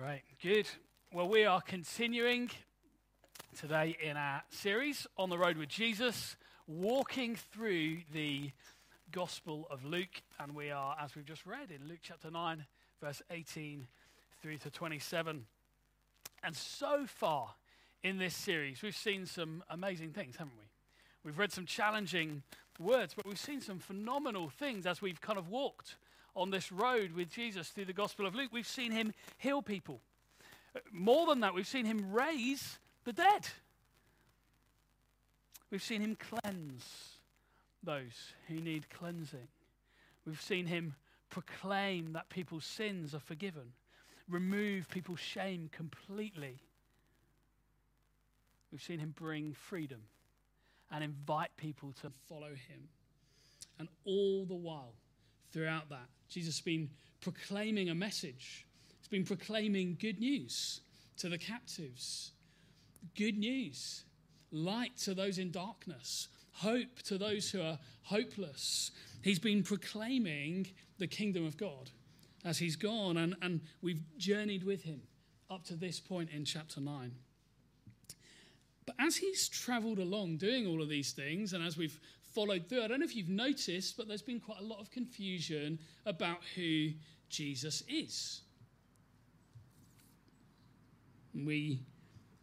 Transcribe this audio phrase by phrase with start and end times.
[0.00, 0.68] Great, good.
[1.12, 2.50] Well, we are continuing
[3.58, 6.36] today in our series on the road with Jesus,
[6.68, 8.52] walking through the
[9.10, 10.22] Gospel of Luke.
[10.38, 12.64] And we are, as we've just read, in Luke chapter 9,
[13.02, 13.88] verse 18
[14.40, 15.46] through to 27.
[16.44, 17.56] And so far
[18.04, 20.66] in this series, we've seen some amazing things, haven't we?
[21.24, 22.44] We've read some challenging
[22.78, 25.96] words, but we've seen some phenomenal things as we've kind of walked
[26.36, 28.50] on this road with Jesus through the Gospel of Luke.
[28.52, 30.00] We've seen him heal people.
[30.74, 33.48] Uh, more than that, we've seen him raise the dead.
[35.70, 37.18] We've seen him cleanse
[37.82, 39.48] those who need cleansing.
[40.26, 40.94] We've seen him
[41.30, 43.72] proclaim that people's sins are forgiven,
[44.28, 46.58] remove people's shame completely.
[48.70, 50.02] We've seen him bring freedom
[50.90, 52.88] and invite people to follow him.
[53.78, 54.94] And all the while,
[55.52, 58.66] throughout that, Jesus has been proclaiming a message.
[58.98, 60.80] He's been proclaiming good news
[61.18, 62.32] to the captives.
[63.16, 64.04] Good news,
[64.50, 68.90] light to those in darkness, hope to those who are hopeless.
[69.22, 71.90] He's been proclaiming the kingdom of God
[72.44, 75.02] as he's gone, and, and we've journeyed with him
[75.50, 77.12] up to this point in chapter 9.
[78.86, 81.98] But as he's traveled along doing all of these things, and as we've
[82.38, 84.92] followed through, I don't know if you've noticed, but there's been quite a lot of
[84.92, 86.90] confusion about who
[87.28, 88.42] Jesus is.
[91.34, 91.80] We,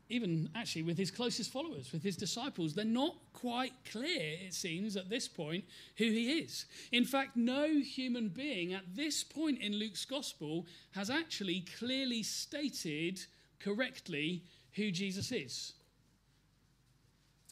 [0.10, 4.98] even actually with his closest followers, with his disciples, they're not quite clear, it seems,
[4.98, 5.64] at this point,
[5.96, 6.66] who he is.
[6.92, 13.22] In fact, no human being at this point in Luke's gospel has actually clearly stated
[13.62, 15.72] correctly who Jesus is.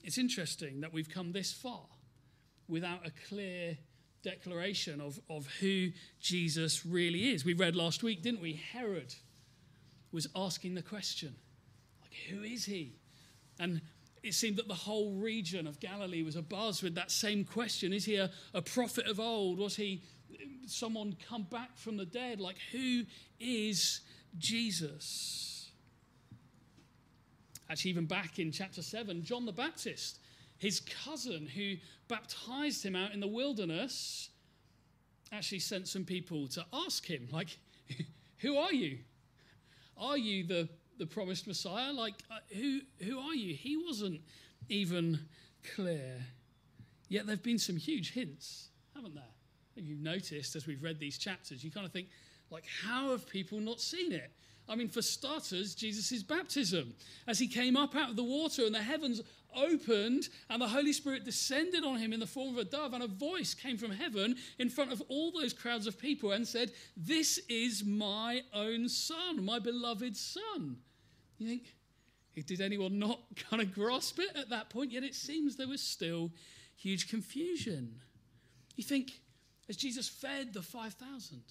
[0.04, 1.86] It's interesting that we've come this far
[2.74, 3.78] without a clear
[4.24, 7.46] declaration of, of who Jesus really is.
[7.46, 8.54] We read last week, didn't we?
[8.54, 9.14] Herod
[10.12, 11.36] was asking the question,
[12.02, 12.96] like, who is he?
[13.60, 13.80] And
[14.24, 17.94] it seemed that the whole region of Galilee was abuzz with that same question.
[17.94, 19.60] Is he a, a prophet of old?
[19.60, 20.02] Was he
[20.66, 22.40] someone come back from the dead?
[22.40, 23.04] Like, who
[23.40, 24.02] is
[24.40, 25.70] Jesus?
[27.70, 30.18] Actually, even back in chapter 7, John the Baptist
[30.64, 31.76] his cousin, who
[32.08, 34.30] baptized him out in the wilderness,
[35.34, 37.58] actually sent some people to ask him, like,
[38.38, 39.00] who are you?
[39.98, 41.92] Are you the, the promised Messiah?
[41.92, 43.54] Like, uh, who, who are you?
[43.54, 44.22] He wasn't
[44.70, 45.20] even
[45.76, 46.16] clear.
[47.10, 49.24] Yet there have been some huge hints, haven't there?
[49.76, 52.08] You've noticed as we've read these chapters, you kind of think,
[52.50, 54.32] like, how have people not seen it?
[54.70, 56.94] I mean, for starters, Jesus' baptism.
[57.28, 59.22] As he came up out of the water and the heavens
[59.56, 63.04] opened and the Holy Spirit descended on him in the form of a dove, and
[63.04, 66.72] a voice came from heaven in front of all those crowds of people and said,
[66.96, 70.78] This is my own son, my beloved son.
[71.38, 71.76] You think,
[72.42, 73.20] did anyone not
[73.50, 74.92] kind of grasp it at that point?
[74.92, 76.32] Yet it seems there was still
[76.76, 78.02] huge confusion.
[78.76, 79.12] You think,
[79.70, 81.42] as Jesus fed the 5,000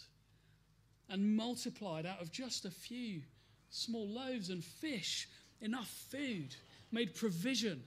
[1.09, 3.23] and multiplied out of just a few
[3.71, 5.29] small loaves and fish
[5.61, 6.57] enough food,
[6.91, 7.83] made provision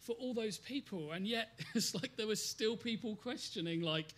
[0.00, 1.12] for all those people.
[1.12, 4.14] And yet, it's like there were still people questioning, like,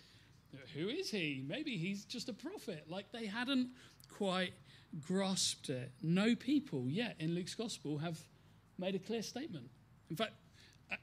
[0.75, 1.45] who is he?
[1.47, 2.85] Maybe he's just a prophet.
[2.89, 3.71] Like they hadn't
[4.09, 4.53] quite
[5.01, 5.93] grasped it.
[6.03, 8.19] No people yet in Luke's gospel have
[8.79, 9.71] made a clear statement.
[10.11, 10.33] In fact,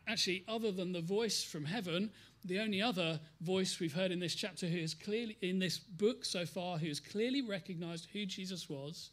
[0.07, 2.11] actually, other than the voice from heaven,
[2.45, 6.23] the only other voice we've heard in this chapter who is clearly in this book
[6.23, 9.09] so far who has clearly recognized who Jesus was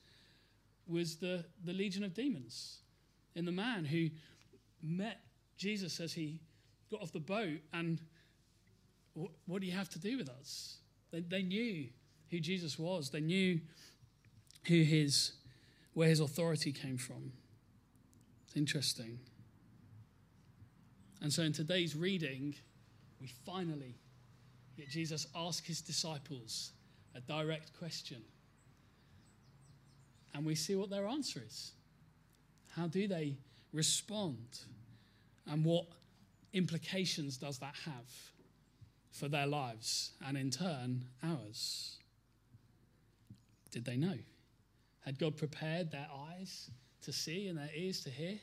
[0.86, 2.78] was the, the legion of demons
[3.34, 4.08] in the man who
[4.82, 5.20] met
[5.56, 6.40] Jesus as he
[6.90, 8.00] got off the boat and
[9.14, 10.76] what, what do you have to do with us?
[11.10, 11.86] They, they knew
[12.30, 13.10] who Jesus was.
[13.10, 13.60] They knew
[14.66, 15.32] who his,
[15.94, 17.32] where his authority came from.
[18.46, 19.18] It's interesting.
[21.22, 22.54] And so in today's reading,
[23.20, 23.96] we finally
[24.76, 26.72] get Jesus ask his disciples
[27.14, 28.22] a direct question.
[30.34, 31.72] And we see what their answer is.
[32.76, 33.38] How do they
[33.72, 34.60] respond?
[35.50, 35.86] And what
[36.52, 38.10] implications does that have
[39.12, 41.98] for their lives and in turn ours?
[43.70, 44.18] Did they know?
[45.04, 46.70] Had God prepared their eyes
[47.02, 48.38] to see and their ears to hear?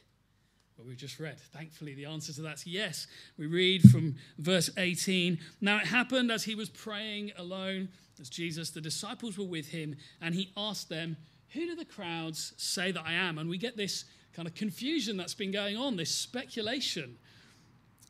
[0.76, 1.40] What we've just read.
[1.40, 3.06] Thankfully, the answer to that's yes.
[3.38, 5.40] We read from verse 18.
[5.62, 7.90] Now it happened as he was praying alone,
[8.20, 11.18] as Jesus, the disciples were with him, and he asked them,
[11.54, 13.38] Who do the crowds say that I am?
[13.38, 17.18] And we get this kind of confusion that's been going on, this speculation.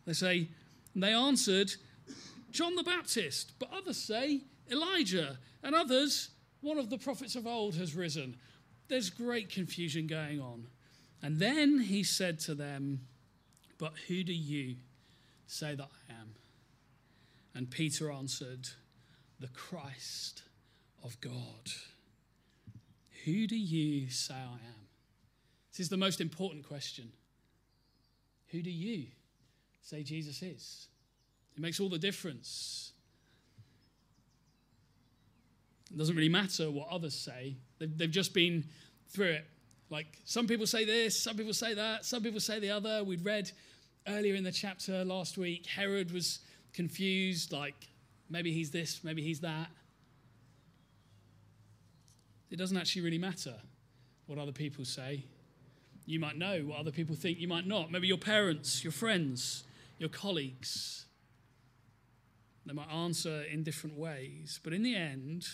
[0.06, 0.50] They say,
[0.94, 1.74] and they answered,
[2.52, 4.42] John the Baptist, but others say
[4.72, 6.30] Elijah, and others,
[6.62, 8.38] one of the prophets of old has risen.
[8.88, 10.68] there's great confusion going on.
[11.22, 13.08] And then he said to them,
[13.78, 14.76] But who do you
[15.48, 16.36] say that I am?
[17.56, 18.70] And Peter answered,
[19.40, 20.44] The Christ
[21.04, 21.72] of God.
[23.26, 24.83] Who do you say I am?
[25.74, 27.12] This is the most important question.
[28.52, 29.08] Who do you
[29.82, 30.88] say Jesus is?
[31.56, 32.92] It makes all the difference.
[35.92, 38.66] It doesn't really matter what others say, they've, they've just been
[39.10, 39.46] through it.
[39.90, 43.04] Like some people say this, some people say that, some people say the other.
[43.04, 43.52] We'd read
[44.08, 46.40] earlier in the chapter last week, Herod was
[46.74, 47.76] confused, like
[48.30, 49.68] maybe he's this, maybe he's that.
[52.50, 53.56] It doesn't actually really matter
[54.28, 55.26] what other people say.
[56.06, 57.92] You might know what other people think, you might not.
[57.92, 59.64] Maybe your parents, your friends,
[59.98, 61.06] your colleagues.
[62.66, 64.60] They might answer in different ways.
[64.64, 65.48] But in the end,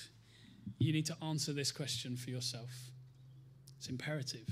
[0.77, 2.69] you need to answer this question for yourself.
[3.77, 4.47] It's imperative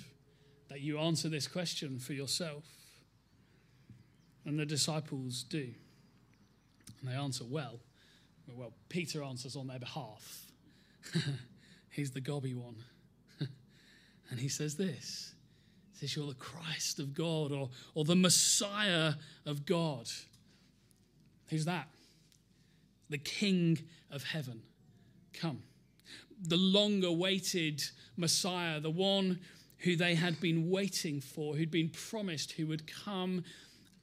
[0.70, 2.66] that you answer this question for yourself.
[4.46, 5.74] And the disciples do.
[7.02, 7.80] And they answer well.
[8.48, 10.46] Well, Peter answers on their behalf.
[11.90, 12.78] He's the gobby one.
[14.30, 15.34] and he says this
[16.00, 19.14] He says, You're the Christ of God or, or the Messiah
[19.46, 20.08] of God.
[21.50, 21.88] Who's that?
[23.10, 23.80] The King
[24.12, 24.62] of heaven.
[25.34, 25.64] Come
[26.42, 27.84] the long awaited
[28.16, 29.40] Messiah, the one
[29.80, 33.44] who they had been waiting for, who'd been promised, who would come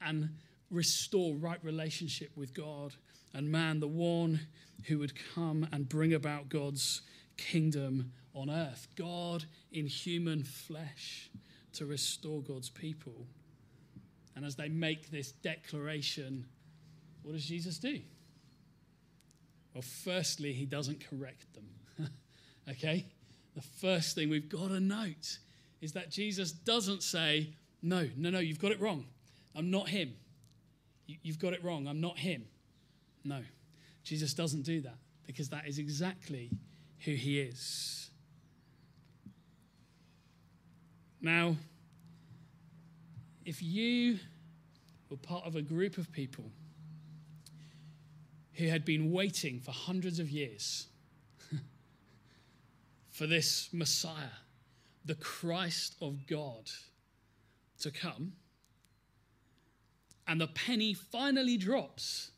[0.00, 0.30] and
[0.70, 2.94] restore right relationship with God
[3.32, 4.40] and man, the one
[4.86, 7.02] who would come and bring about God's
[7.36, 8.88] kingdom on earth.
[8.96, 11.30] God in human flesh
[11.74, 13.26] to restore God's people.
[14.36, 16.46] And as they make this declaration,
[17.22, 18.00] what does Jesus do?
[19.74, 21.68] Well, firstly, he doesn't correct them.
[22.66, 23.04] Okay?
[23.54, 25.36] The first thing we've got to note
[25.82, 27.50] is that Jesus doesn't say,
[27.82, 29.04] No, no, no, you've got it wrong.
[29.54, 30.14] I'm not him.
[31.06, 31.86] You've got it wrong.
[31.86, 32.46] I'm not him.
[33.22, 33.42] No,
[34.02, 34.96] Jesus doesn't do that
[35.26, 36.50] because that is exactly
[37.00, 38.03] who he is.
[41.24, 41.56] Now,
[43.46, 44.18] if you
[45.08, 46.44] were part of a group of people
[48.52, 50.86] who had been waiting for hundreds of years
[53.10, 54.36] for this Messiah,
[55.06, 56.70] the Christ of God,
[57.80, 58.34] to come.
[60.28, 62.32] And the penny finally drops.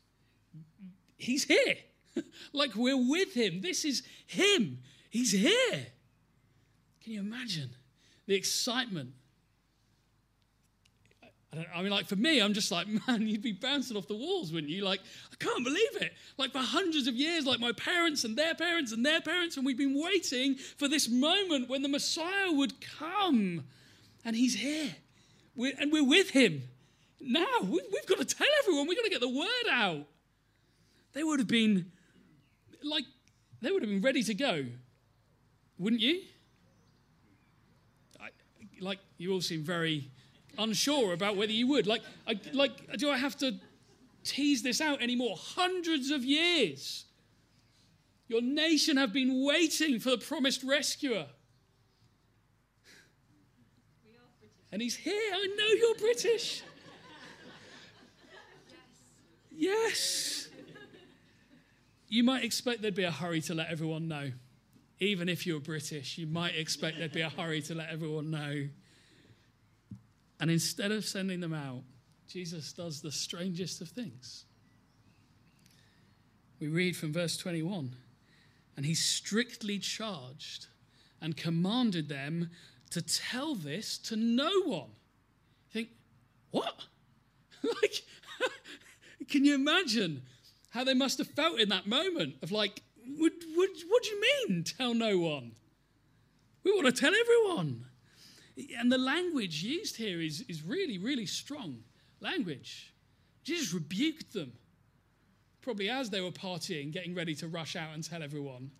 [1.17, 1.75] He's here.
[2.53, 3.59] like we're with him.
[3.59, 4.79] This is him.
[5.09, 5.87] He's here.
[7.03, 7.71] Can you imagine
[8.27, 9.13] the excitement
[11.53, 14.15] I, I, mean, like for me, I'm just like, man, you'd be bouncing off the
[14.15, 14.83] walls, wouldn't you?
[14.83, 15.01] Like,
[15.31, 16.13] I can't believe it.
[16.37, 19.65] Like for hundreds of years, like my parents and their parents and their parents, and
[19.65, 23.63] we've been waiting for this moment when the Messiah would come,
[24.25, 24.95] and He's here,
[25.55, 26.63] we're, and we're with Him.
[27.19, 28.87] Now we, we've got to tell everyone.
[28.87, 30.05] We've got to get the word out.
[31.13, 31.91] They would have been
[32.83, 33.05] like,
[33.61, 34.65] they would have been ready to go,
[35.79, 36.21] wouldn't you?
[38.79, 40.09] Like you all seem very
[40.57, 41.87] unsure about whether you would.
[41.87, 43.55] Like, I, like, do I have to
[44.23, 45.35] tease this out anymore?
[45.37, 47.05] Hundreds of years.
[48.27, 51.27] Your nation have been waiting for the promised rescuer.
[54.71, 55.13] And he's here.
[55.13, 56.61] I know you're British.
[59.49, 60.47] Yes.
[60.47, 60.47] Yes.
[62.09, 64.31] You might expect there'd be a hurry to let everyone know.
[64.99, 68.67] Even if you're British, you might expect there'd be a hurry to let everyone know.
[70.39, 71.83] And instead of sending them out,
[72.27, 74.45] Jesus does the strangest of things.
[76.59, 77.95] We read from verse 21
[78.75, 80.67] and he strictly charged
[81.21, 82.49] and commanded them
[82.91, 84.89] to tell this to no one.
[85.67, 85.89] You think,
[86.51, 86.85] what?
[87.63, 88.03] like,
[89.29, 90.21] can you imagine
[90.69, 92.81] how they must have felt in that moment of like,
[93.15, 95.53] what, what, what do you mean, tell no one?
[96.63, 97.85] We want to tell everyone.
[98.77, 101.83] And the language used here is, is really, really strong
[102.19, 102.93] language.
[103.43, 104.53] Jesus rebuked them,
[105.61, 108.71] probably as they were partying, getting ready to rush out and tell everyone.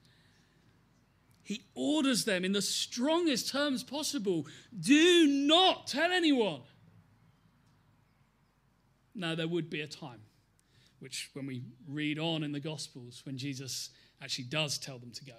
[1.44, 6.62] He orders them in the strongest terms possible do not tell anyone.
[9.16, 10.20] Now, there would be a time,
[11.00, 15.26] which when we read on in the Gospels, when Jesus actually does tell them to
[15.26, 15.34] go,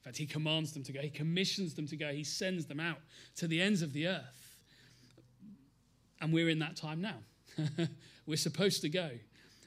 [0.00, 2.80] in fact, he commands them to go, he commissions them to go, he sends them
[2.80, 2.98] out
[3.36, 4.56] to the ends of the earth.
[6.22, 7.18] And we're in that time now.
[8.26, 9.10] we're supposed to go.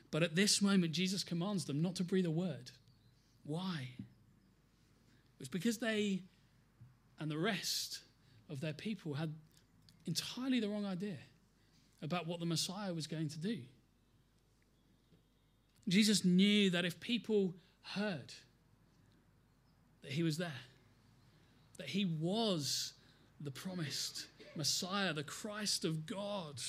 [0.09, 2.71] But at this moment, Jesus commands them not to breathe a word.
[3.45, 3.89] Why?
[5.39, 6.21] It's because they,
[7.19, 8.00] and the rest
[8.50, 9.33] of their people had
[10.05, 11.17] entirely the wrong idea
[12.01, 13.59] about what the Messiah was going to do.
[15.88, 17.53] Jesus knew that if people
[17.84, 18.34] heard
[20.02, 20.52] that he was there,
[21.78, 22.94] that he was
[23.40, 26.62] the promised Messiah, the Christ of God,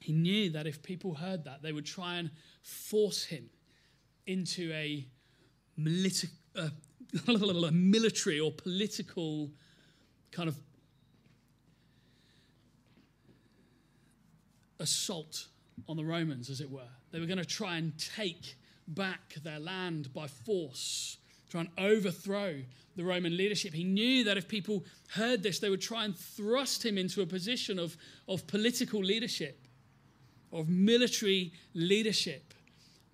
[0.00, 2.30] he knew that if people heard that, they would try and
[2.62, 3.48] force him
[4.26, 5.06] into a,
[6.58, 6.68] uh,
[7.26, 9.50] a military or political
[10.30, 10.58] kind of
[14.78, 15.46] assault
[15.88, 16.88] on the Romans, as it were.
[17.10, 18.56] They were going to try and take
[18.88, 21.18] back their land by force,
[21.50, 22.56] try and overthrow
[22.96, 23.72] the Roman leadership.
[23.72, 27.26] He knew that if people heard this, they would try and thrust him into a
[27.26, 27.96] position of,
[28.28, 29.66] of political leadership,
[30.52, 32.54] of military leadership.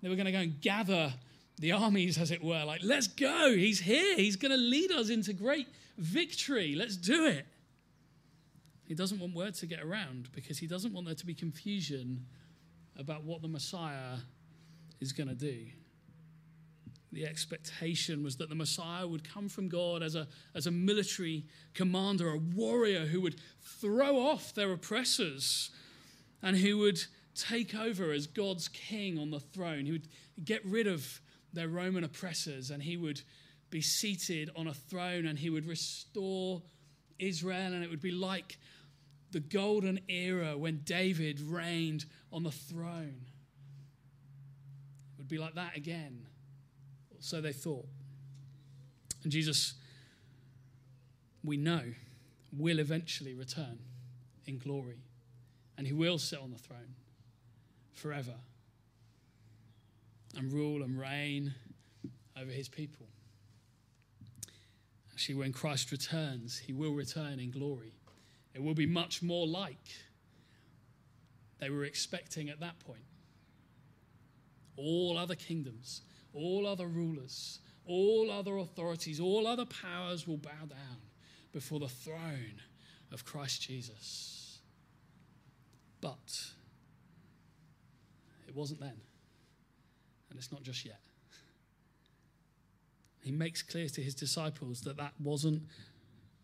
[0.01, 1.13] They were going to go and gather
[1.59, 3.53] the armies, as it were, like, let's go.
[3.53, 4.15] He's here.
[4.15, 6.73] He's going to lead us into great victory.
[6.75, 7.45] Let's do it.
[8.85, 12.25] He doesn't want word to get around because he doesn't want there to be confusion
[13.01, 14.17] about what the Messiah
[15.01, 15.65] is going to do.
[17.11, 21.45] The expectation was that the Messiah would come from God as a, as a military
[21.73, 25.71] commander, a warrior who would throw off their oppressors
[26.41, 26.99] and who would
[27.35, 29.85] take over as God's king on the throne.
[29.85, 30.07] He would
[30.45, 31.19] get rid of
[31.51, 33.21] their Roman oppressors and he would
[33.69, 36.61] be seated on a throne and he would restore
[37.19, 38.57] Israel, and it would be like
[39.31, 43.25] the golden era when David reigned on the throne.
[45.13, 46.27] It would be like that again.
[47.19, 47.87] So they thought.
[49.23, 49.75] And Jesus,
[51.43, 51.83] we know,
[52.51, 53.79] will eventually return
[54.45, 55.03] in glory.
[55.77, 56.95] And he will sit on the throne
[57.93, 58.35] forever
[60.35, 61.53] and rule and reign
[62.39, 63.07] over his people.
[65.11, 67.93] Actually, when Christ returns, he will return in glory.
[68.53, 69.87] It will be much more like
[71.59, 73.05] they were expecting at that point.
[74.75, 76.01] All other kingdoms,
[76.33, 80.97] all other rulers, all other authorities, all other powers will bow down
[81.51, 82.61] before the throne
[83.11, 84.59] of Christ Jesus.
[85.99, 86.51] But
[88.47, 88.99] it wasn't then,
[90.29, 90.99] and it's not just yet.
[93.21, 95.63] He makes clear to his disciples that that wasn't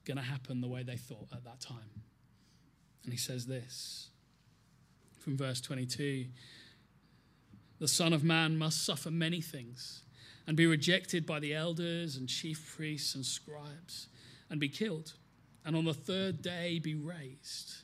[0.08, 2.02] going to happen the way they thought at that time.
[3.04, 4.10] And he says this
[5.20, 6.26] from verse 22
[7.80, 10.04] The Son of Man must suffer many things
[10.48, 14.08] and be rejected by the elders and chief priests and scribes
[14.50, 15.14] and be killed,
[15.66, 17.76] and on the third day be raised.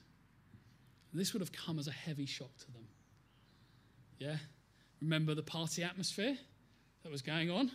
[1.13, 2.87] This would have come as a heavy shock to them.
[4.17, 4.37] Yeah?
[5.01, 6.37] Remember the party atmosphere
[7.03, 7.69] that was going on?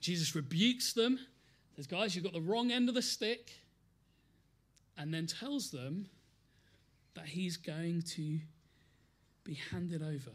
[0.00, 1.20] Jesus rebukes them,
[1.80, 3.52] says, Guys, you've got the wrong end of the stick,
[4.98, 6.10] and then tells them
[7.14, 8.38] that he's going to
[9.44, 10.32] be handed over.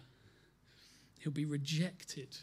[1.20, 2.36] He'll be rejected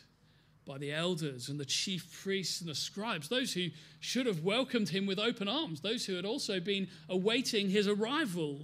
[0.64, 4.90] by the elders and the chief priests and the scribes, those who should have welcomed
[4.90, 8.60] him with open arms, those who had also been awaiting his arrival,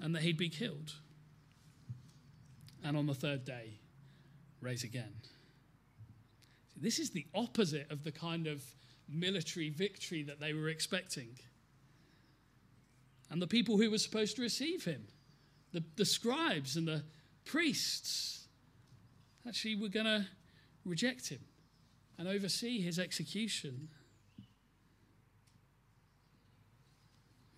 [0.00, 0.94] and that he'd be killed.
[2.82, 3.74] And on the third day,
[4.62, 5.12] raise again.
[6.74, 8.64] This is the opposite of the kind of
[9.12, 11.28] military victory that they were expecting.
[13.30, 15.06] And the people who were supposed to receive him,
[15.72, 17.02] the, the scribes and the
[17.44, 18.46] priests,
[19.46, 20.26] actually were going to
[20.84, 21.40] reject him
[22.18, 23.88] and oversee his execution.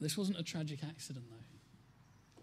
[0.01, 2.41] This wasn't a tragic accident, though.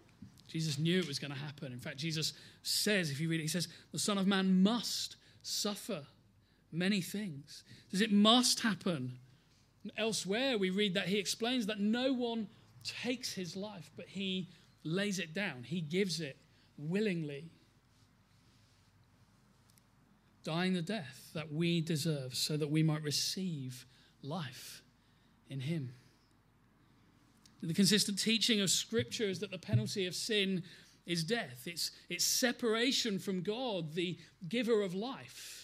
[0.48, 1.72] Jesus knew it was going to happen.
[1.72, 5.16] In fact, Jesus says, if you read it, he says, the Son of Man must
[5.42, 6.02] suffer
[6.72, 7.62] many things.
[7.90, 9.18] Does it must happen?
[9.96, 12.48] Elsewhere, we read that he explains that no one
[12.82, 14.48] takes his life, but he
[14.84, 16.36] lays it down, he gives it
[16.76, 17.50] willingly.
[20.44, 23.86] Dying the death that we deserve so that we might receive
[24.22, 24.82] life
[25.48, 25.92] in him.
[27.62, 30.64] The consistent teaching of Scripture is that the penalty of sin
[31.06, 31.62] is death.
[31.66, 35.61] It's, it's separation from God, the giver of life.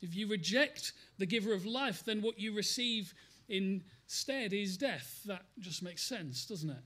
[0.00, 3.14] If you reject the giver of life, then what you receive
[3.48, 5.22] instead is death.
[5.26, 6.84] That just makes sense, doesn't it?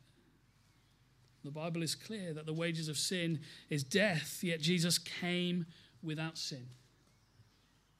[1.43, 3.41] The Bible is clear that the wages of sin
[3.71, 5.67] is death, yet Jesus came
[6.03, 6.67] without sin.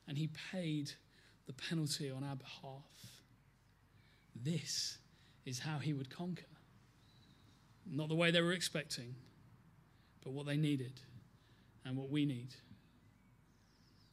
[0.07, 0.93] And he paid
[1.47, 2.83] the penalty on our behalf.
[4.37, 4.99] This
[5.47, 6.45] is how he would conquer.
[7.87, 9.15] Not the way they were expecting,
[10.23, 11.01] but what they needed
[11.85, 12.55] and what we need.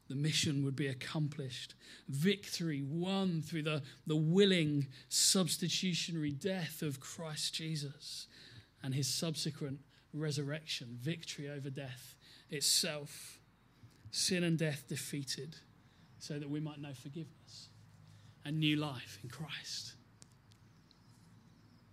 [0.07, 1.75] The mission would be accomplished.
[2.07, 8.27] Victory won through the, the willing substitutionary death of Christ Jesus
[8.81, 9.79] and his subsequent
[10.13, 10.97] resurrection.
[10.99, 12.15] Victory over death
[12.49, 13.39] itself.
[14.11, 15.57] Sin and death defeated
[16.19, 17.69] so that we might know forgiveness
[18.45, 19.93] and new life in Christ.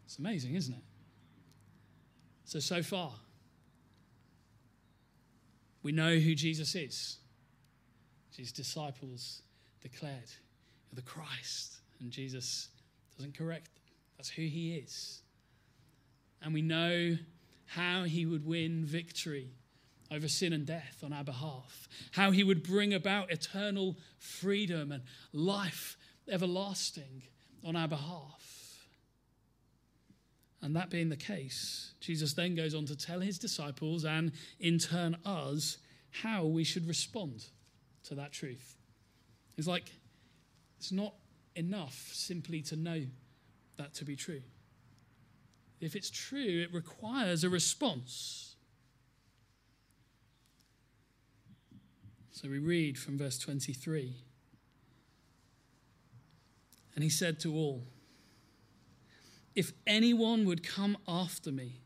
[0.04, 0.82] It's amazing, isn't it?
[2.44, 3.12] So, so far,
[5.82, 7.18] we know who Jesus is.
[8.36, 9.42] His disciples
[9.82, 10.30] declared,
[10.90, 11.76] You're the Christ.
[12.00, 12.68] And Jesus
[13.16, 13.82] doesn't correct them.
[14.16, 15.22] That's who he is.
[16.42, 17.16] And we know
[17.66, 19.50] how he would win victory
[20.10, 25.02] over sin and death on our behalf, how he would bring about eternal freedom and
[25.32, 25.96] life
[26.28, 27.22] everlasting
[27.64, 28.86] on our behalf.
[30.60, 34.78] And that being the case, Jesus then goes on to tell his disciples and in
[34.78, 35.78] turn us
[36.10, 37.46] how we should respond
[38.04, 38.76] to that truth.
[39.56, 39.92] It's like
[40.78, 41.14] it's not
[41.56, 43.02] enough simply to know
[43.76, 44.42] that to be true.
[45.80, 48.54] If it's true, it requires a response.
[52.30, 54.16] So we read from verse 23.
[56.94, 57.84] And he said to all,
[59.54, 61.80] If anyone would come after me,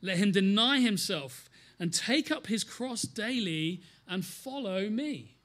[0.00, 1.48] let him deny himself
[1.78, 5.36] and take up his cross daily and follow me.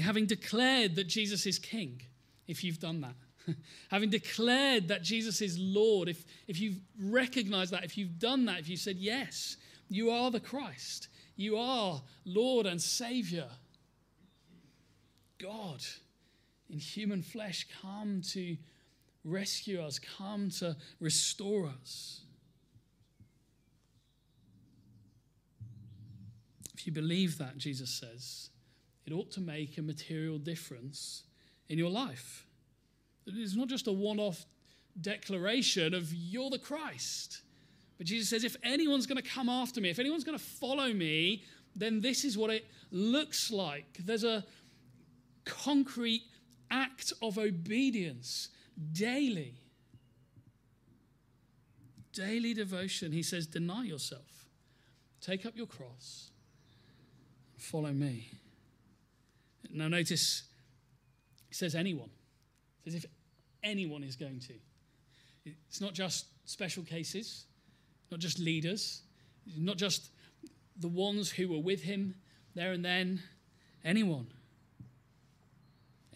[0.00, 2.02] Having declared that Jesus is king,
[2.46, 3.56] if you've done that,
[3.90, 8.60] having declared that Jesus is Lord, if, if you've recognized that, if you've done that,
[8.60, 9.56] if you said, Yes,
[9.88, 13.48] you are the Christ, you are Lord and Savior,
[15.38, 15.84] God
[16.70, 18.56] in human flesh come to
[19.24, 22.20] rescue us, come to restore us.
[26.74, 28.50] If you believe that, Jesus says,
[29.08, 31.22] it ought to make a material difference
[31.68, 32.46] in your life.
[33.26, 34.44] It's not just a one off
[35.00, 37.40] declaration of you're the Christ.
[37.96, 40.92] But Jesus says, if anyone's going to come after me, if anyone's going to follow
[40.92, 41.42] me,
[41.74, 43.98] then this is what it looks like.
[43.98, 44.44] There's a
[45.44, 46.22] concrete
[46.70, 48.50] act of obedience
[48.92, 49.54] daily.
[52.12, 53.12] Daily devotion.
[53.12, 54.46] He says, deny yourself,
[55.20, 56.30] take up your cross,
[57.56, 58.30] follow me.
[59.70, 60.44] Now, notice
[61.48, 62.10] he says anyone.
[62.84, 63.10] He says if
[63.62, 64.54] anyone is going to.
[65.68, 67.44] It's not just special cases,
[68.10, 69.02] not just leaders,
[69.56, 70.10] not just
[70.78, 72.14] the ones who were with him
[72.54, 73.22] there and then.
[73.84, 74.28] Anyone.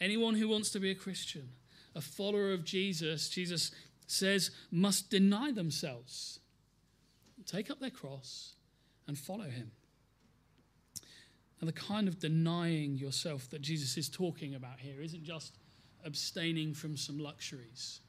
[0.00, 1.50] Anyone who wants to be a Christian,
[1.94, 3.70] a follower of Jesus, Jesus
[4.06, 6.40] says, must deny themselves,
[7.46, 8.54] take up their cross,
[9.06, 9.70] and follow him.
[11.62, 15.58] And the kind of denying yourself that Jesus is talking about here isn't just
[16.04, 18.00] abstaining from some luxuries.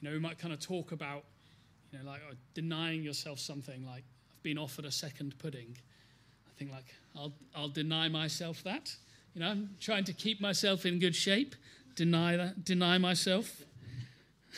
[0.00, 1.22] You know, we might kind of talk about,
[1.92, 4.02] you know, like uh, denying yourself something like,
[4.34, 5.78] I've been offered a second pudding.
[6.48, 8.92] I think, like, I'll, I'll deny myself that.
[9.34, 11.54] You know, I'm trying to keep myself in good shape,
[11.94, 13.62] deny that, deny myself.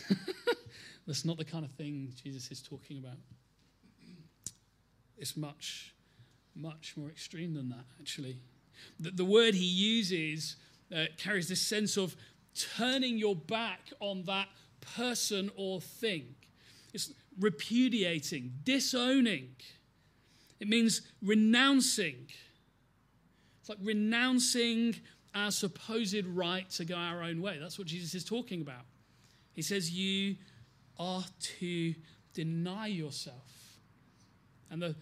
[1.06, 3.18] That's not the kind of thing Jesus is talking about.
[5.18, 5.92] It's much,
[6.58, 8.38] much more extreme than that, actually.
[8.98, 10.56] The, the word he uses
[10.94, 12.16] uh, carries this sense of
[12.76, 14.48] turning your back on that
[14.96, 16.34] person or thing.
[16.92, 19.50] It's repudiating, disowning.
[20.60, 22.26] It means renouncing.
[23.60, 24.96] It's like renouncing
[25.34, 27.58] our supposed right to go our own way.
[27.60, 28.86] That's what Jesus is talking about.
[29.52, 30.36] He says, You
[30.98, 31.24] are
[31.60, 31.94] to
[32.32, 33.76] deny yourself.
[34.70, 34.96] And the,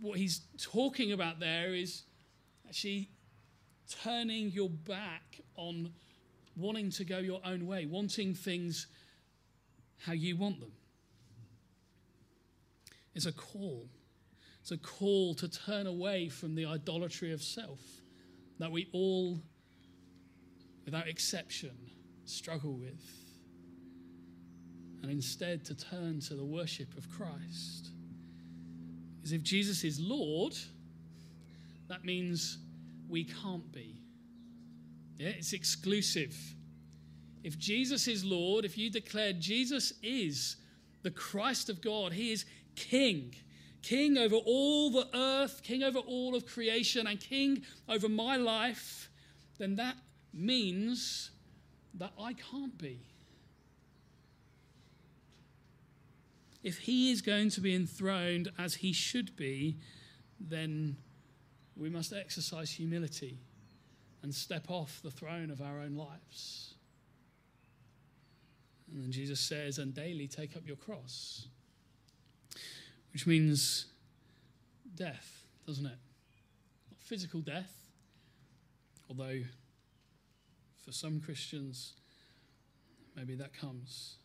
[0.00, 2.02] what he's talking about there is
[2.66, 3.10] actually
[4.02, 5.92] turning your back on
[6.56, 8.86] wanting to go your own way, wanting things
[10.04, 10.72] how you want them.
[13.14, 13.88] It's a call.
[14.60, 17.80] It's a call to turn away from the idolatry of self
[18.58, 19.40] that we all,
[20.84, 21.76] without exception,
[22.24, 23.02] struggle with,
[25.02, 27.90] and instead to turn to the worship of Christ.
[29.18, 30.56] Because if Jesus is Lord,
[31.88, 32.58] that means
[33.08, 34.00] we can't be.
[35.18, 36.36] Yeah, it's exclusive.
[37.44, 40.56] If Jesus is Lord, if you declare Jesus is
[41.02, 43.34] the Christ of God, He is King
[43.82, 49.10] king over all the earth, king over all of creation, and king over my life,
[49.58, 49.96] then that
[50.32, 51.30] means
[51.94, 53.00] that I can't be.
[56.62, 59.76] If he is going to be enthroned as he should be,
[60.40, 60.96] then
[61.76, 63.38] we must exercise humility
[64.22, 66.74] and step off the throne of our own lives.
[68.90, 71.46] And then Jesus says, and daily take up your cross,
[73.12, 73.86] which means
[74.94, 75.98] death, doesn't it?
[76.90, 77.72] Not physical death,
[79.08, 79.40] although
[80.84, 81.92] for some Christians,
[83.14, 84.16] maybe that comes.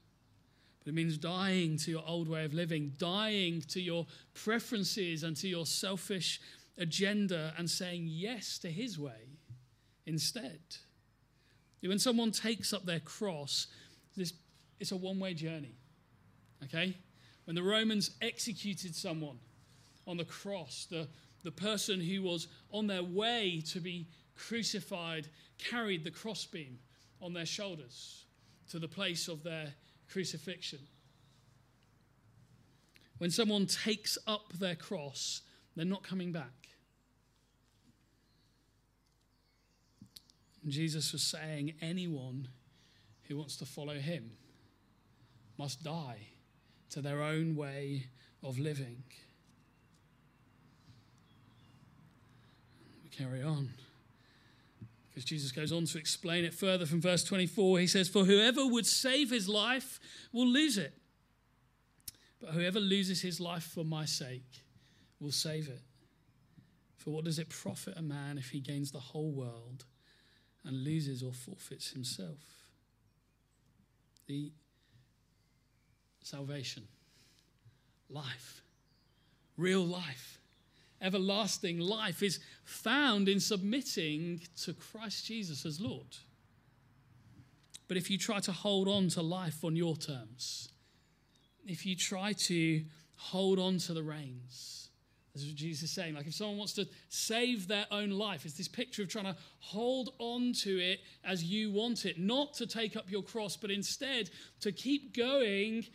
[0.84, 5.36] But it means dying to your old way of living, dying to your preferences and
[5.38, 6.42] to your selfish
[6.78, 9.38] agenda, and saying yes to His way
[10.06, 10.60] instead.
[11.82, 13.68] When someone takes up their cross,
[14.16, 14.34] this,
[14.80, 15.76] it's a one way journey.
[16.64, 16.96] Okay?
[17.46, 19.38] When the Romans executed someone
[20.08, 21.08] on the cross, the,
[21.44, 26.80] the person who was on their way to be crucified carried the crossbeam
[27.22, 28.26] on their shoulders
[28.70, 29.74] to the place of their
[30.14, 30.80] crucifixion.
[33.18, 35.42] When someone takes up their cross,
[35.76, 36.70] they're not coming back.
[40.62, 42.48] And Jesus was saying anyone
[43.24, 44.32] who wants to follow him
[45.58, 46.28] must die
[46.92, 48.06] to their own way
[48.44, 49.04] of living.
[53.04, 53.70] We carry on.
[55.14, 57.80] Because Jesus goes on to explain it further from verse 24.
[57.80, 60.00] He says, For whoever would save his life
[60.32, 60.98] will lose it.
[62.42, 64.64] But whoever loses his life for my sake
[65.20, 65.82] will save it.
[66.98, 69.86] For what does it profit a man if he gains the whole world
[70.66, 72.40] and loses or forfeits himself?
[74.26, 74.52] The
[76.24, 76.88] salvation,
[78.10, 78.64] life,
[79.58, 80.40] real life
[81.04, 86.18] everlasting life is found in submitting to Christ Jesus as Lord.
[87.88, 90.70] But if you try to hold on to life on your terms,
[91.66, 92.84] if you try to
[93.16, 94.90] hold on to the reins,
[95.34, 96.14] that's what Jesus is saying.
[96.14, 99.36] Like if someone wants to save their own life, it's this picture of trying to
[99.60, 103.72] hold on to it as you want it, not to take up your cross, but
[103.72, 104.30] instead
[104.62, 105.86] to keep going,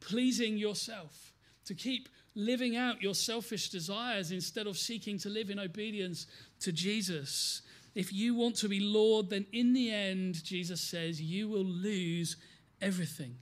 [0.00, 1.32] pleasing yourself,
[1.66, 6.26] to keep living out your selfish desires instead of seeking to live in obedience
[6.60, 7.62] to Jesus.
[7.94, 12.36] If you want to be Lord, then in the end, Jesus says, you will lose
[12.80, 13.36] everything.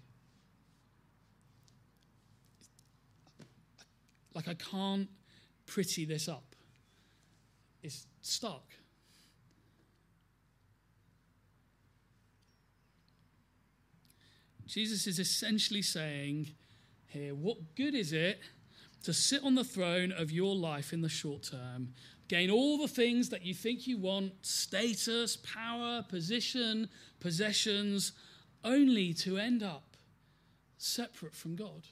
[4.34, 5.08] Like, I can't
[5.66, 6.44] pretty this up.
[7.82, 8.62] It's stark.
[14.66, 16.48] Jesus is essentially saying
[17.08, 18.40] here, what good is it
[19.02, 21.92] to sit on the throne of your life in the short term,
[22.28, 26.88] gain all the things that you think you want status, power, position,
[27.20, 28.12] possessions
[28.64, 29.96] only to end up
[30.78, 31.86] separate from God.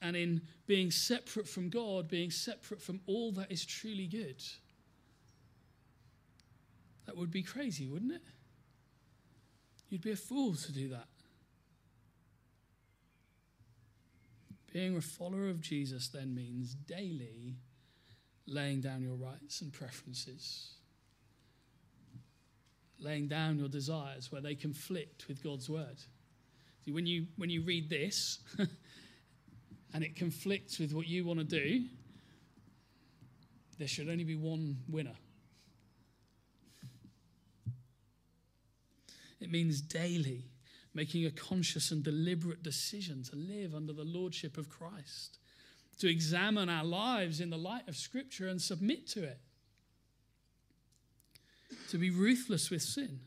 [0.00, 4.42] And in being separate from God, being separate from all that is truly good.
[7.06, 8.22] That would be crazy, wouldn't it?
[9.88, 11.06] You'd be a fool to do that.
[14.74, 17.54] Being a follower of Jesus then means daily
[18.48, 20.72] laying down your rights and preferences,
[22.98, 26.02] laying down your desires where they conflict with God's word.
[26.84, 28.40] See, when you, when you read this
[29.94, 31.84] and it conflicts with what you want to do,
[33.78, 35.14] there should only be one winner.
[39.40, 40.46] It means daily
[40.94, 45.38] making a conscious and deliberate decision to live under the lordship of Christ,
[45.98, 49.38] to examine our lives in the light of Scripture and submit to it,
[51.90, 53.20] to be ruthless with sin.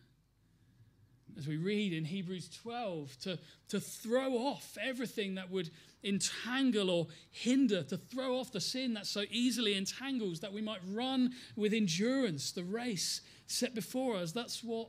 [1.37, 5.69] As we read in Hebrews 12, to, to throw off everything that would
[6.03, 10.79] entangle or hinder, to throw off the sin that so easily entangles, that we might
[10.89, 14.31] run with endurance the race set before us.
[14.31, 14.87] That's what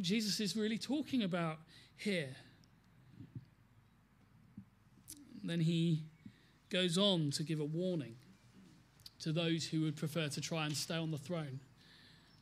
[0.00, 1.58] Jesus is really talking about
[1.96, 2.36] here.
[5.42, 6.02] Then he
[6.70, 8.16] goes on to give a warning
[9.20, 11.60] to those who would prefer to try and stay on the throne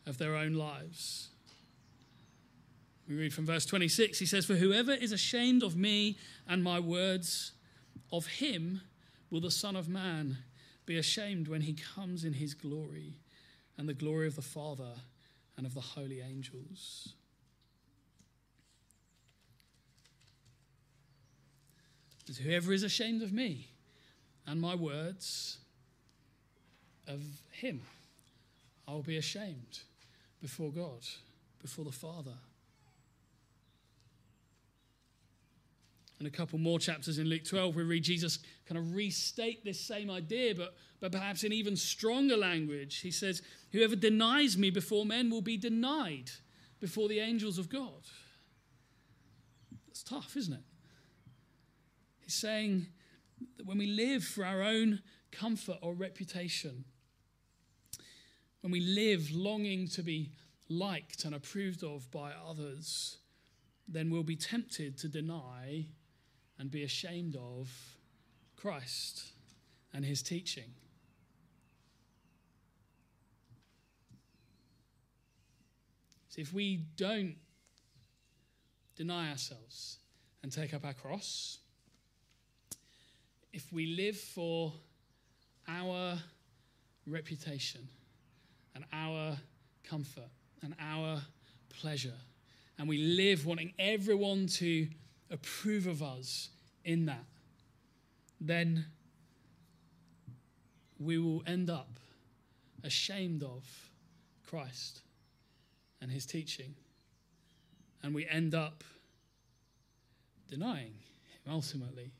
[0.06, 1.28] of their own lives.
[3.08, 6.16] We read from verse 26, he says, For whoever is ashamed of me
[6.48, 7.52] and my words,
[8.10, 8.80] of him
[9.30, 10.38] will the Son of Man
[10.86, 13.18] be ashamed when he comes in his glory
[13.76, 14.94] and the glory of the Father
[15.56, 17.14] and of the holy angels.
[22.26, 23.68] That whoever is ashamed of me
[24.46, 25.58] and my words,
[27.06, 27.20] of
[27.52, 27.82] him,
[28.88, 29.80] I will be ashamed
[30.40, 31.00] before God,
[31.60, 32.34] before the Father.
[36.18, 39.80] And a couple more chapters in Luke 12, we read Jesus kind of restate this
[39.80, 43.00] same idea, but, but perhaps in even stronger language.
[43.00, 46.30] He says, Whoever denies me before men will be denied
[46.80, 48.04] before the angels of God.
[49.86, 50.62] That's tough, isn't it?
[52.24, 52.86] He's saying
[53.58, 56.84] that when we live for our own comfort or reputation,
[58.62, 60.32] when we live longing to be
[60.70, 63.18] liked and approved of by others,
[63.86, 65.86] then we'll be tempted to deny
[66.58, 67.68] and be ashamed of
[68.56, 69.32] Christ
[69.92, 70.72] and his teaching.
[76.30, 77.36] So if we don't
[78.96, 79.98] deny ourselves
[80.42, 81.58] and take up our cross,
[83.54, 84.72] if we live for
[85.68, 86.18] our
[87.06, 87.88] reputation
[88.74, 89.36] and our
[89.84, 90.28] comfort
[90.62, 91.22] and our
[91.80, 92.18] pleasure,
[92.76, 94.88] and we live wanting everyone to
[95.30, 96.48] approve of us
[96.84, 97.24] in that,
[98.40, 98.86] then
[100.98, 102.00] we will end up
[102.82, 103.62] ashamed of
[104.48, 105.00] Christ
[106.00, 106.74] and his teaching.
[108.02, 108.82] And we end up
[110.50, 110.94] denying
[111.44, 112.10] him ultimately.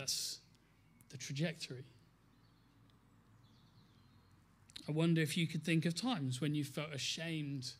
[0.00, 0.38] That's
[1.10, 1.84] the trajectory.
[4.88, 7.72] I wonder if you could think of times when you felt ashamed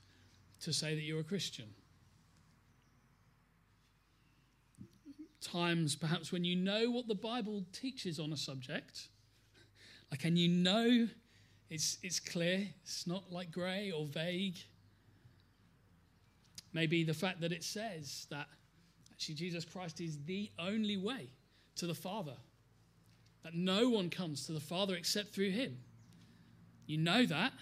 [0.61, 1.65] to say that you're a Christian.
[5.41, 9.09] Times perhaps when you know what the Bible teaches on a subject,
[10.11, 11.09] like, and you know
[11.71, 14.59] it's, it's clear, it's not like grey or vague.
[16.75, 18.47] Maybe the fact that it says that
[19.11, 21.31] actually Jesus Christ is the only way
[21.77, 22.37] to the Father,
[23.43, 25.79] that no one comes to the Father except through him.
[26.87, 27.53] You know that,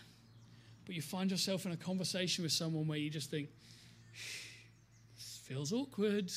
[0.85, 3.49] but you find yourself in a conversation with someone where you just think,
[5.17, 6.33] this feels awkward.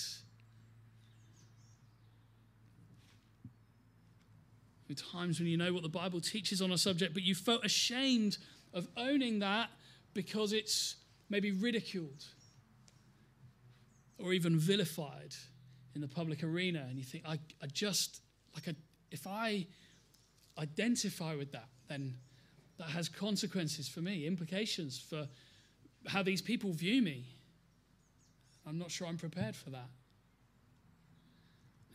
[4.96, 8.38] times when you know what the Bible teaches on a subject, but you felt ashamed
[8.74, 9.70] of owning that
[10.14, 10.96] because it's
[11.30, 12.26] maybe ridiculed
[14.18, 15.34] or even vilified
[15.96, 16.86] in the public arena.
[16.90, 18.22] And you think, I, I just,
[18.54, 18.76] like, a,
[19.12, 19.68] if I
[20.58, 22.16] identify with that, then
[22.78, 25.28] that has consequences for me, implications for
[26.08, 27.26] how these people view me.
[28.66, 29.90] I'm not sure I'm prepared for that.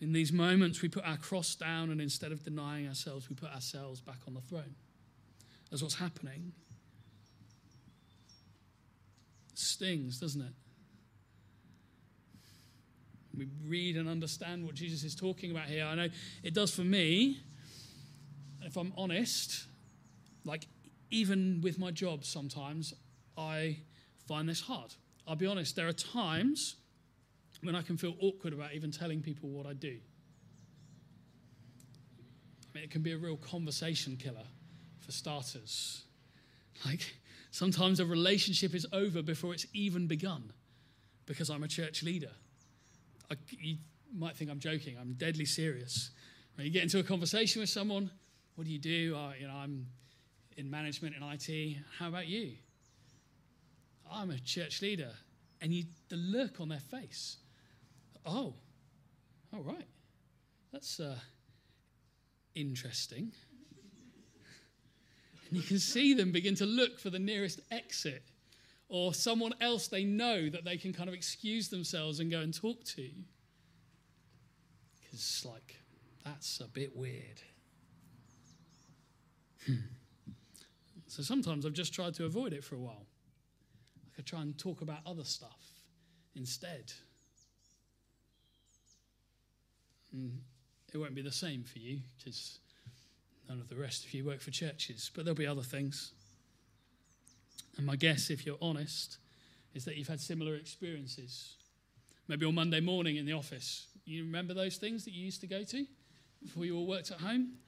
[0.00, 3.52] In these moments, we put our cross down, and instead of denying ourselves, we put
[3.52, 4.74] ourselves back on the throne.
[5.70, 6.52] That's what's happening.
[9.52, 10.52] It stings, doesn't it?
[13.36, 15.84] We read and understand what Jesus is talking about here.
[15.84, 16.08] I know
[16.42, 17.38] it does for me.
[18.62, 19.66] If I'm honest,
[20.44, 20.66] like
[21.10, 22.94] even with my job, sometimes
[23.36, 23.78] I
[24.26, 24.94] find this hard.
[25.26, 26.76] I'll be honest, there are times
[27.62, 29.98] when I can feel awkward about even telling people what I do.
[32.64, 34.46] I mean, it can be a real conversation killer
[34.98, 36.04] for starters.
[36.84, 37.16] Like,
[37.50, 40.52] sometimes a relationship is over before it's even begun
[41.24, 42.32] because I'm a church leader.
[43.30, 43.76] I, you
[44.14, 46.10] might think I'm joking, I'm deadly serious.
[46.54, 48.10] When you get into a conversation with someone,
[48.54, 49.14] what do you do?
[49.16, 49.86] Oh, you know, I'm
[50.56, 51.76] in management and IT.
[51.98, 52.52] How about you?
[54.10, 55.12] I'm a church leader.
[55.60, 57.38] And you, the look on their face,
[58.24, 58.54] oh,
[59.54, 59.86] all right,
[60.72, 61.16] that's uh,
[62.54, 63.32] interesting.
[65.48, 68.22] and you can see them begin to look for the nearest exit
[68.88, 72.54] or someone else they know that they can kind of excuse themselves and go and
[72.54, 73.08] talk to.
[75.00, 75.76] Because, like,
[76.24, 77.42] that's a bit weird.
[79.66, 79.74] Hmm.
[81.08, 83.06] So sometimes I've just tried to avoid it for a while.
[84.04, 85.60] I could try and talk about other stuff
[86.34, 86.92] instead.
[90.12, 90.40] And
[90.92, 92.58] it won't be the same for you because
[93.48, 96.12] none of the rest of you work for churches, but there'll be other things.
[97.76, 99.18] And my guess, if you're honest,
[99.74, 101.56] is that you've had similar experiences.
[102.28, 103.86] Maybe on Monday morning in the office.
[104.04, 105.86] You remember those things that you used to go to
[106.42, 107.58] before you all worked at home?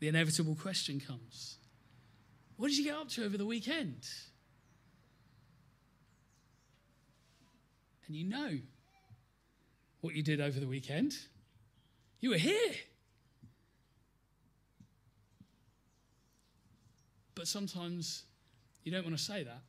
[0.00, 1.58] the inevitable question comes
[2.56, 4.06] What did you get up to over the weekend?
[8.06, 8.58] And you know
[10.00, 11.12] what you did over the weekend.
[12.20, 12.72] You were here.
[17.36, 18.24] But sometimes
[18.82, 19.62] you don't want to say that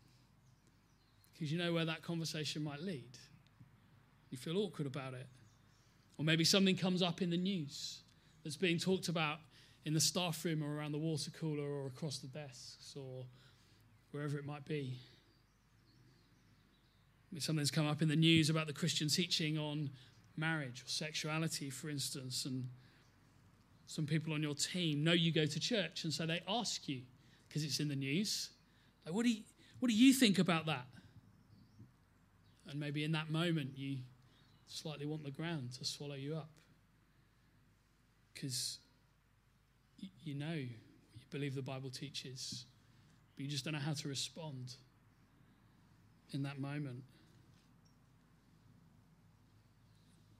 [1.33, 3.11] because you know where that conversation might lead.
[4.31, 5.27] You feel awkward about it.
[6.17, 7.99] Or maybe something comes up in the news
[8.43, 9.37] that's being talked about
[9.85, 13.25] in the staff room or around the water cooler or across the desks or
[14.11, 14.97] wherever it might be.
[17.31, 19.91] Maybe something's come up in the news about the Christian teaching on
[20.37, 22.69] marriage or sexuality, for instance, and
[23.85, 27.01] some people on your team know you go to church, and so they ask you
[27.57, 28.51] because it's in the news,
[29.03, 29.41] like, what do you,
[29.79, 30.85] what do you think about that?
[32.69, 33.97] And maybe in that moment you
[34.67, 36.51] slightly want the ground to swallow you up
[38.31, 38.77] because
[40.23, 40.69] you know you
[41.31, 42.65] believe the Bible teaches,
[43.35, 44.75] but you just don't know how to respond
[46.33, 47.01] in that moment.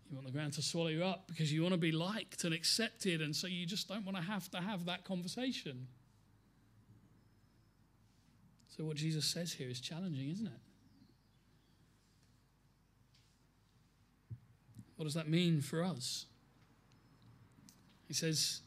[0.07, 2.53] You want the ground to swallow you up because you want to be liked and
[2.53, 5.87] accepted, and so you just don't want to have to have that conversation.
[8.77, 10.53] So, what Jesus says here is challenging, isn't it?
[14.95, 16.27] What does that mean for us?
[18.07, 18.61] He says,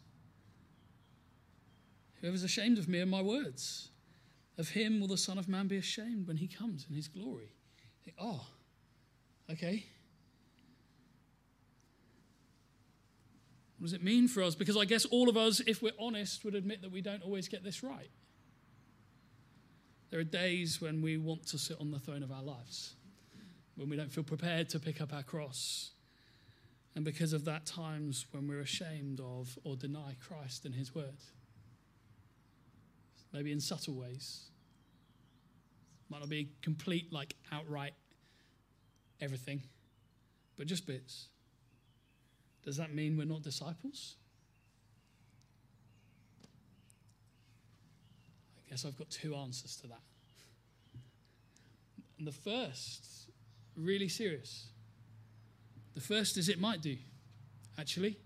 [2.21, 3.91] Whoever's ashamed of me and my words,
[4.59, 7.55] of him will the Son of Man be ashamed when he comes in his glory.
[8.05, 8.47] Think, oh,
[9.51, 9.87] okay.
[13.79, 14.55] What does it mean for us?
[14.55, 17.49] Because I guess all of us, if we're honest, would admit that we don't always
[17.49, 18.11] get this right.
[20.11, 22.95] There are days when we want to sit on the throne of our lives,
[23.77, 25.91] when we don't feel prepared to pick up our cross.
[26.97, 31.15] And because of that, times when we're ashamed of or deny Christ and His word.
[33.33, 34.47] Maybe in subtle ways.
[36.09, 37.95] Might not be complete, like outright
[39.21, 39.63] everything,
[40.57, 41.29] but just bits.
[42.65, 44.17] Does that mean we're not disciples?
[48.71, 50.01] Guess I've got two answers to that.
[52.19, 53.31] And the first,
[53.77, 54.69] really serious.
[55.95, 56.97] The first is it might do,
[57.79, 58.17] actually.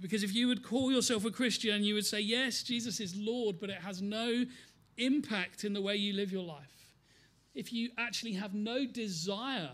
[0.00, 3.58] Because if you would call yourself a Christian, you would say, Yes, Jesus is Lord,
[3.60, 4.44] but it has no
[4.98, 6.92] impact in the way you live your life.
[7.54, 9.70] If you actually have no desire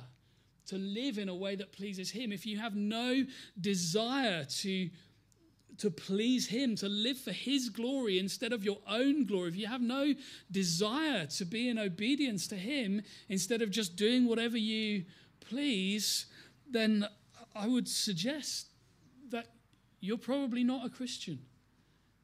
[0.66, 3.24] to live in a way that pleases Him, if you have no
[3.60, 4.90] desire to,
[5.78, 9.66] to please Him, to live for His glory instead of your own glory, if you
[9.66, 10.14] have no
[10.50, 15.04] desire to be in obedience to Him instead of just doing whatever you
[15.40, 16.26] please,
[16.70, 17.06] then
[17.54, 18.68] I would suggest
[19.30, 19.46] that
[20.00, 21.38] you're probably not a Christian.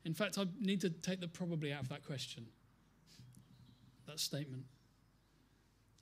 [0.04, 2.46] In fact, I need to take the probably out of that question,
[4.06, 4.64] that statement.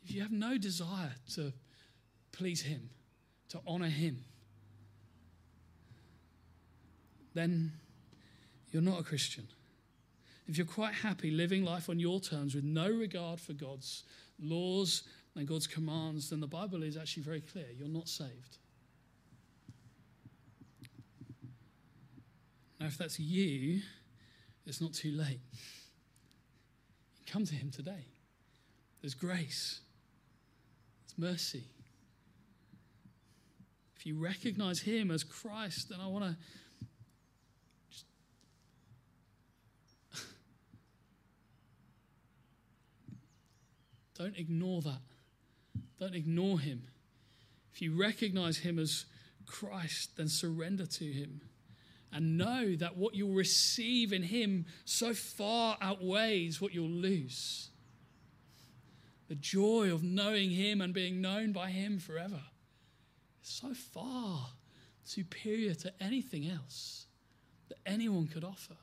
[0.03, 1.53] If you have no desire to
[2.33, 2.91] please Him,
[3.51, 4.25] to honor Him,
[7.35, 7.73] then
[8.71, 9.47] you're not a Christian.
[10.49, 14.03] If you're quite happy living life on your terms with no regard for God's
[14.41, 15.05] laws
[15.37, 18.59] and God's commands, then the Bible is actually very clear you're not saved.
[22.81, 23.81] Now, if that's you,
[24.67, 25.39] it's not too late.
[27.31, 28.07] Come to Him today.
[29.01, 29.81] There's grace,
[31.07, 31.65] there's mercy,
[34.03, 36.37] if you recognize Him as Christ, then I want to
[44.23, 45.01] Don't ignore that.
[45.99, 46.85] Don't ignore Him.
[47.73, 49.05] If you recognize Him as
[49.47, 51.41] Christ, then surrender to Him
[52.13, 57.71] and know that what you'll receive in Him so far outweighs what you'll lose.
[59.29, 62.43] The joy of knowing Him and being known by Him forever
[63.43, 64.51] is so far
[65.03, 67.07] superior to anything else
[67.69, 68.77] that anyone could offer.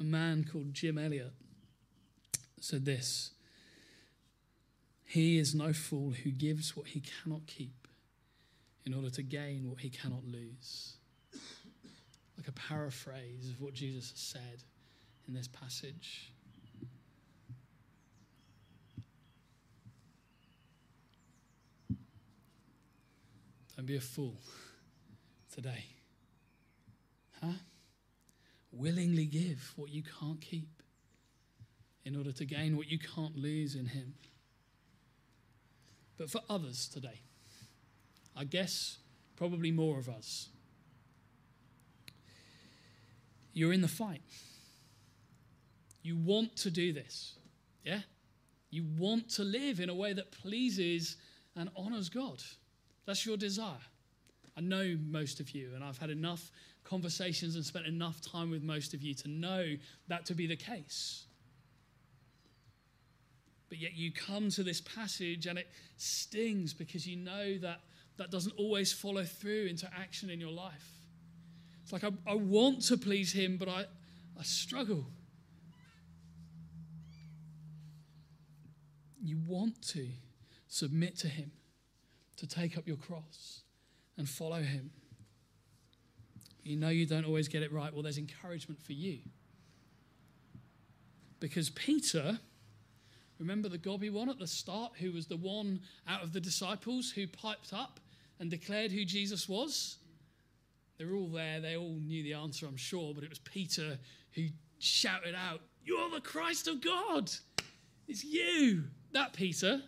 [0.00, 1.32] A man called Jim Elliot
[2.66, 3.30] said this
[5.04, 7.86] He is no fool who gives what he cannot keep
[8.84, 10.94] in order to gain what he cannot lose.
[12.36, 14.62] Like a paraphrase of what Jesus has said
[15.26, 16.32] in this passage.
[23.76, 24.36] Don't be a fool
[25.54, 25.84] today.
[27.42, 27.52] Huh?
[28.72, 30.75] Willingly give what you can't keep
[32.06, 34.14] in order to gain what you can't lose in Him.
[36.16, 37.20] But for others today,
[38.34, 38.98] I guess
[39.36, 40.48] probably more of us,
[43.52, 44.22] you're in the fight.
[46.02, 47.34] You want to do this,
[47.84, 48.00] yeah?
[48.70, 51.16] You want to live in a way that pleases
[51.56, 52.40] and honors God.
[53.04, 53.74] That's your desire.
[54.56, 56.52] I know most of you, and I've had enough
[56.84, 59.74] conversations and spent enough time with most of you to know
[60.06, 61.25] that to be the case.
[63.68, 67.80] But yet you come to this passage and it stings because you know that
[68.16, 71.00] that doesn't always follow through into action in your life.
[71.82, 73.84] It's like I, I want to please Him, but I,
[74.38, 75.06] I struggle.
[79.22, 80.06] You want to
[80.68, 81.50] submit to Him,
[82.36, 83.62] to take up your cross
[84.16, 84.90] and follow Him.
[86.62, 87.92] You know you don't always get it right.
[87.92, 89.18] Well, there's encouragement for you.
[91.38, 92.40] Because Peter,
[93.38, 97.10] remember the gobby one at the start, who was the one out of the disciples
[97.10, 98.00] who piped up
[98.40, 99.96] and declared who Jesus was?
[100.98, 101.60] They're all there.
[101.60, 103.98] They all knew the answer, I'm sure, but it was Peter
[104.32, 104.46] who
[104.78, 107.30] shouted out, You're the Christ of God.
[108.08, 108.84] It's you.
[109.12, 109.82] That Peter.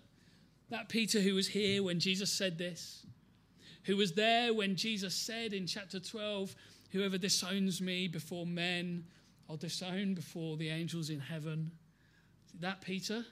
[0.71, 3.07] That Peter who was here when Jesus said this.
[3.85, 6.55] Who was there when Jesus said in chapter 12,
[6.91, 9.05] Whoever disowns me before men,
[9.49, 11.71] I'll disown before the angels in heaven.
[12.61, 13.25] That Peter?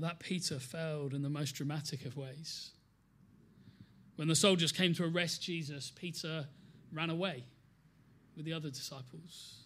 [0.00, 2.70] That Peter failed in the most dramatic of ways.
[4.16, 6.46] When the soldiers came to arrest Jesus, Peter
[6.92, 7.44] ran away
[8.36, 9.64] with the other disciples.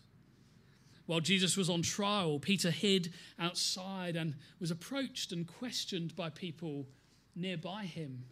[1.07, 6.87] While Jesus was on trial, Peter hid outside and was approached and questioned by people
[7.35, 8.25] nearby him.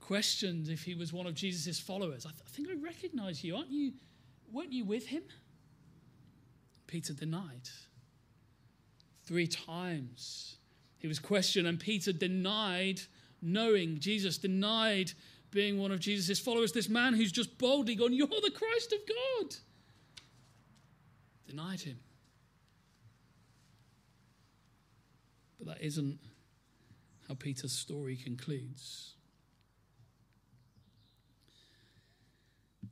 [0.00, 2.24] Questioned if he was one of Jesus' followers.
[2.24, 3.56] I, th- I think I recognize you.
[3.56, 3.94] Aren't you?
[4.52, 5.22] Weren't you with him?
[6.86, 7.68] Peter denied.
[9.26, 10.56] Three times
[10.98, 13.00] he was questioned, and Peter denied
[13.42, 15.12] knowing Jesus, denied
[15.50, 16.72] being one of Jesus' followers.
[16.72, 19.56] This man who's just boldly gone, You're the Christ of God,
[21.48, 21.98] denied him.
[25.58, 26.18] But that isn't
[27.28, 29.14] how Peter's story concludes.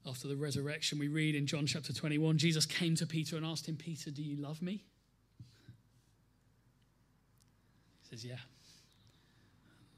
[0.07, 3.69] After the resurrection, we read in John chapter 21 Jesus came to Peter and asked
[3.69, 4.85] him, Peter, do you love me?
[8.03, 8.37] He says, Yeah.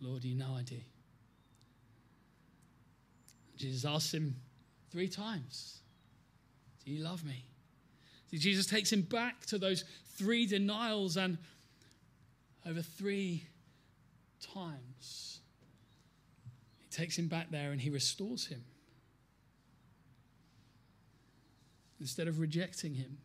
[0.01, 0.77] Lord, you know I do.
[3.57, 4.37] Jesus asks him
[4.91, 5.81] three times,
[6.85, 7.45] Do you love me?
[8.31, 9.85] See, Jesus takes him back to those
[10.17, 11.39] three denials, and
[12.67, 13.45] over three
[14.41, 15.41] times,
[16.79, 18.65] he takes him back there and he restores him.
[22.01, 23.19] Instead of rejecting him,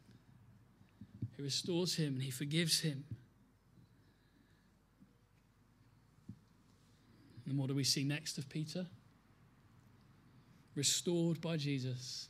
[1.36, 3.04] he restores him and he forgives him.
[7.48, 8.86] And what do we see next of Peter?
[10.76, 12.30] Restored by Jesus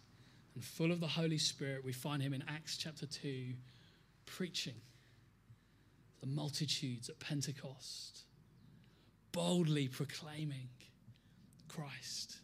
[0.56, 3.54] and full of the Holy Spirit, we find him in Acts chapter 2
[4.26, 4.76] preaching
[6.22, 8.22] the multitudes at Pentecost,
[9.32, 10.70] boldly proclaiming
[11.68, 12.38] Christ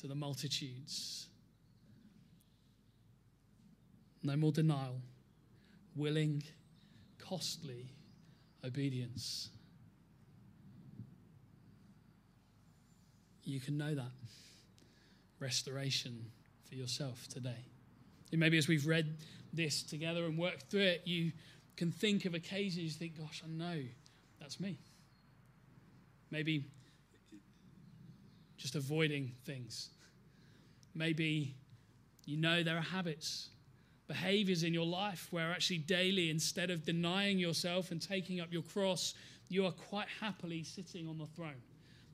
[0.00, 1.28] to the multitudes.
[4.22, 5.00] No more denial,
[5.94, 6.42] willing,
[7.18, 7.92] costly
[8.64, 9.50] obedience.
[13.44, 14.10] You can know that
[15.40, 16.24] restoration
[16.68, 17.64] for yourself today.
[18.32, 19.16] And maybe as we've read
[19.52, 21.32] this together and worked through it, you
[21.76, 23.82] can think of occasions you think, gosh, I know
[24.40, 24.78] that's me.
[26.30, 26.64] Maybe
[28.56, 29.90] just avoiding things.
[30.94, 31.54] Maybe
[32.24, 33.50] you know there are habits,
[34.08, 38.62] behaviors in your life where actually daily, instead of denying yourself and taking up your
[38.62, 39.14] cross,
[39.48, 41.60] you are quite happily sitting on the throne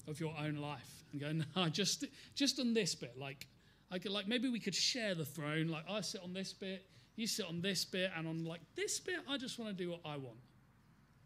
[0.09, 3.19] of your own life and go, no, just just on this bit.
[3.19, 3.47] Like,
[3.91, 5.69] I could, like maybe we could share the throne.
[5.69, 6.87] Like I sit on this bit,
[7.17, 9.91] you sit on this bit, and on like this bit, I just want to do
[9.91, 10.39] what I want.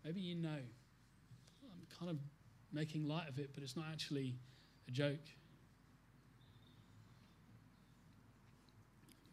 [0.05, 0.49] Maybe you know.
[0.49, 2.19] I'm kind of
[2.73, 4.35] making light of it, but it's not actually
[4.89, 5.29] a joke.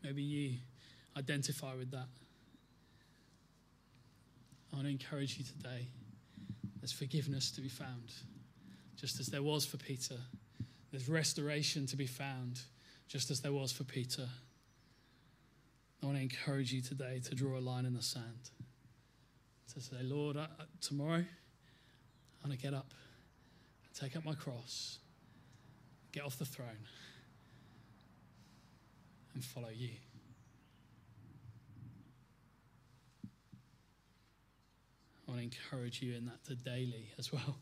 [0.03, 0.57] Maybe you
[1.17, 2.07] identify with that.
[4.71, 5.87] I want to encourage you today.
[6.79, 8.11] There's forgiveness to be found,
[9.01, 10.17] just as there was for Peter.
[10.91, 12.59] There's restoration to be found,
[13.07, 14.27] just as there was for Peter.
[16.01, 18.51] I want to encourage you today to draw a line in the sand.
[19.73, 20.45] To say, Lord, I,
[20.81, 22.93] tomorrow I want to get up,
[23.99, 24.99] take up my cross,
[26.11, 26.87] get off the throne,
[29.33, 29.89] and follow you.
[35.27, 37.57] I want to encourage you in that to daily as well.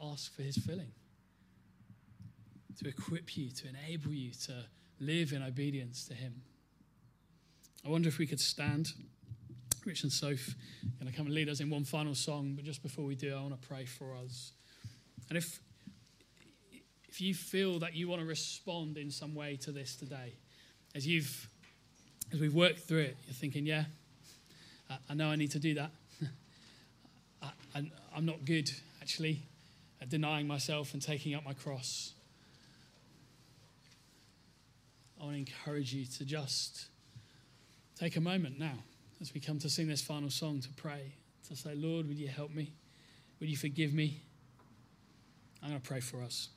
[0.00, 0.92] Ask for his filling
[2.78, 4.64] to equip you, to enable you to
[5.00, 6.42] live in obedience to Him.
[7.84, 8.92] I wonder if we could stand.
[9.84, 10.54] Rich and Soph
[10.98, 13.34] going to come and lead us in one final song, but just before we do,
[13.34, 14.52] I want to pray for us.
[15.28, 15.60] And if
[17.08, 20.34] if you feel that you want to respond in some way to this today,
[20.94, 21.48] as you've
[22.32, 23.84] as we've worked through it, you're thinking, yeah,
[24.90, 25.90] I, I know I need to do that.
[27.42, 28.70] I, I, I'm not good
[29.00, 29.42] actually
[30.00, 32.12] at denying myself and taking up my cross.
[35.20, 36.86] I want to encourage you to just
[37.98, 38.78] take a moment now
[39.20, 41.14] as we come to sing this final song to pray,
[41.48, 42.72] to say, Lord, would you help me?
[43.40, 44.20] Would you forgive me?
[45.62, 46.48] I'm going to pray for us.